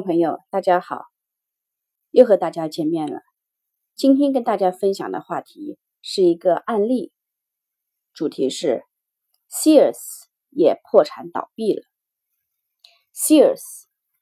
[0.00, 1.04] 朋友，大家好，
[2.10, 3.20] 又和大家见面了。
[3.94, 7.12] 今天跟大家分享的话题是一个案例，
[8.12, 8.82] 主题是
[9.50, 9.98] Sears
[10.50, 11.82] 也破产倒闭了。
[13.14, 13.60] Sears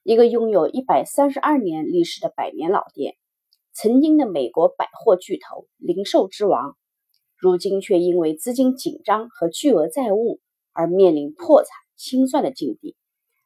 [0.03, 3.17] 一个拥有一百三十二年历史的百年老店，
[3.73, 6.77] 曾经的美国百货巨头、零售之王，
[7.37, 10.41] 如今却因为资金紧张和巨额债务
[10.73, 12.97] 而面临破产清算的境地。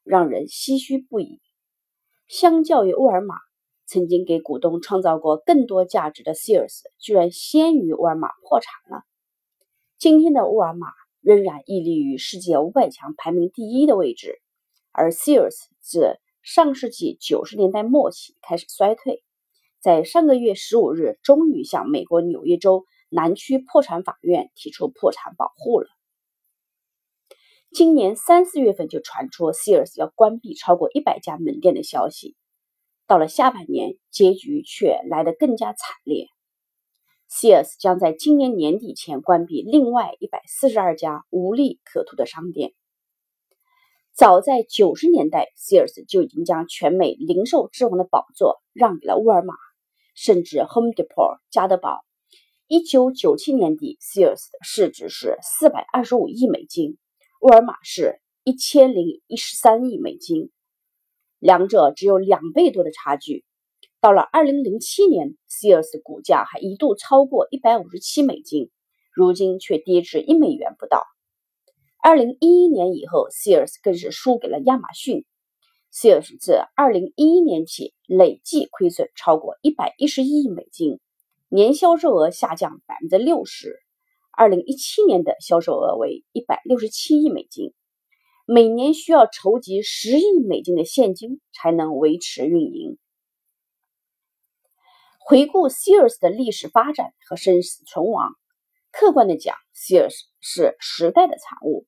[0.04, 1.40] 让人唏嘘不已。
[2.32, 3.34] 相较于沃尔玛，
[3.84, 9.04] 曾经给股东创造过更多价值的 Sears，居然先于沃尔玛破产了。
[9.98, 10.86] 今天的沃尔玛
[11.20, 14.40] 仍然屹立于世界五百强排名第一的位置，
[14.92, 19.22] 而 Sears 自上世纪九十年代末期开始衰退，
[19.82, 25.88] 在上个月十五日终于向美国纽约州南区破产法院提出破产保护了。
[27.74, 32.36] 今年三四月份就传出 Sears 要关闭超过一百家门店的消息，
[33.06, 36.26] 到了下半年，结局却来得更加惨烈。
[37.30, 42.74] Sears 将在今年年底前关闭另外一百四十二家无利可图的商店。
[44.12, 49.54] 早在九十年代，Sears 就已经将全美零售之王的宝座让给了沃尔玛，
[50.14, 52.02] 甚至 Home Depot 家得宝。
[52.66, 56.98] 一九九七年底，Sears 的市值是四百二十五亿美金。
[57.42, 60.52] 沃尔玛是一千零一十三亿美金，
[61.40, 63.44] 两者只有两倍多的差距。
[64.00, 68.70] 到了二零零七年，Sears 的股价还一度超过一百五十七美金，
[69.12, 71.02] 如今却跌至一美元不到。
[72.00, 75.24] 二零一一年以后，Sears 更是输给了亚马逊。
[75.92, 81.00] Sears 自二零一一年起累计亏损超过一百一十一亿美金，
[81.48, 83.81] 年销售额下降百分之六十。
[84.34, 87.74] 二零一七年的销售额为一百六十七亿美金，
[88.46, 92.98] 每年需要筹集十亿美金的现金才能维持运营。
[95.18, 98.32] 回顾 Sears 的历史发展和生死存亡，
[98.90, 101.86] 客观的讲，Sears 是时代的产物，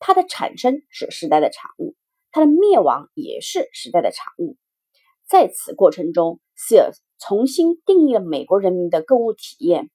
[0.00, 1.94] 它的产生是时代的产物，
[2.32, 4.56] 它的灭亡也是时代的产物。
[5.26, 9.90] 在此过程中，Sears 重新定义了美国人民的购物体验。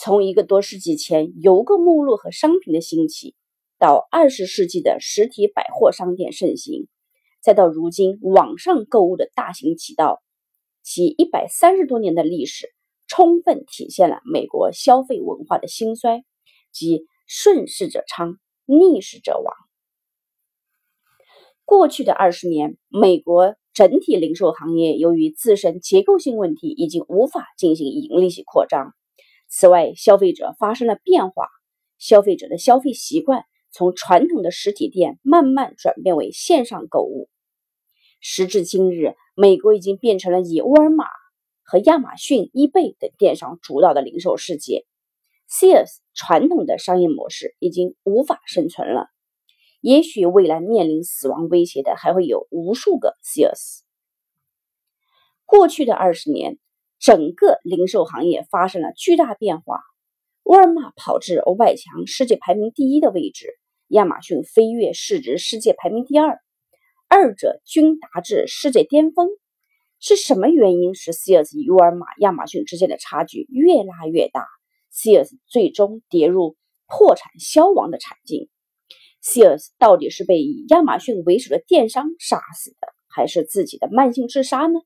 [0.00, 3.34] 从一个多世纪前邮购目录和商品的兴起，
[3.80, 6.86] 到二十世纪的实体百货商店盛行，
[7.42, 10.22] 再到如今网上购物的大行其道，
[10.84, 12.72] 其一百三十多年的历史，
[13.08, 16.22] 充分体现了美国消费文化的兴衰，
[16.70, 19.52] 即顺势者昌，逆势者亡。
[21.64, 28.94] 过去的二十年，美国整体零售行业由于自身结构性问题，已经无法进行盈利性扩张。
[29.50, 31.48] 此外，消费者发生了变化，
[31.96, 37.30] 消费者的消费习惯从传统的实体店慢慢转变为线上购物。
[38.20, 41.06] 时至今日，美国已经变成了以沃尔玛
[41.62, 44.84] 和亚马逊、易贝等电商主导的零售世界
[45.50, 49.08] ，Sears 传统的商业模式已经无法生存了。
[49.80, 53.80] 也许未来面临死亡威胁的还会有无数个 Sears。
[55.46, 56.58] 过去的二十年。
[57.00, 59.80] 整个零售行业发生了巨大变化，
[60.42, 66.40] 沃尔玛跑至五百强世界排名第一的位置，亚马逊飞跃市值世界排名第二，
[67.08, 69.28] 二者均达至世界巅峰。
[70.00, 74.46] 是什么原因使 Sears 与沃尔玛、亚马逊之间的差距越拉越大
[74.92, 76.56] ？Sears 最终跌入
[76.86, 78.48] 破产消亡的惨境。
[79.22, 84.80] Sears 到底是被以亚马逊为首的电商杀死的，还是自己的慢性自杀呢？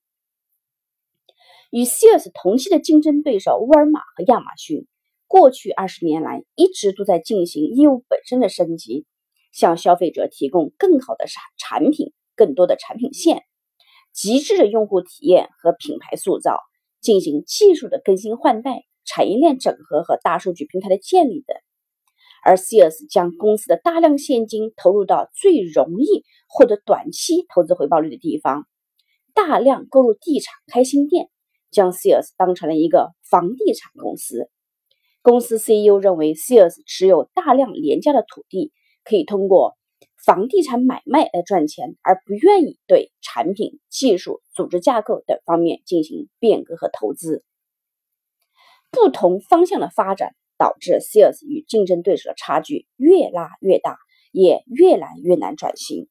[1.72, 4.86] 与 Sears 同期的竞争对手沃尔玛和亚马逊，
[5.26, 9.06] 过去二十年来一直都在进行业务本身的升级，
[9.52, 13.44] 向消费者提供更好的产产品、更多的产品线、
[14.12, 16.60] 极致的用户体验和品牌塑造，
[17.00, 21.56] 进行技术的更新换代、产业链整合和大数据平台的建立等。
[22.44, 28.66] 而 Sears 将公司的大量现金投入到最容易获得短期投资回报率的地方，
[29.32, 31.30] 大量购入地产、开新店。
[31.72, 34.48] 将 Sears 当成了一个房地产公司。
[35.22, 38.72] 公司 CEO 认为 Sears 持有大量廉价的土地，
[39.04, 39.76] 可以通过
[40.24, 47.44] 房地产买卖来赚钱，而不愿意对产品、技术、组织架构等方面进行变革和投资。
[48.90, 53.96] 不同方向的发展导致 Sears 与竞争对手的差距越拉越大，
[54.32, 56.08] 也越来越难转型。